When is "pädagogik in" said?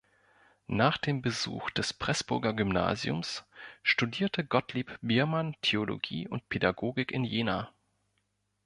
6.49-7.23